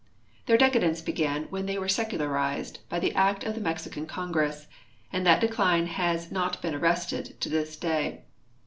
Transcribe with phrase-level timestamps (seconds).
[0.47, 4.65] Their decadence began when they were secu larized by the act of the Mexican Congress,
[5.13, 8.23] and that decline has not been arrested to this day.